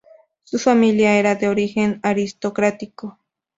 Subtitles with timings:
[0.41, 3.19] Su familia era de origen aristocrático.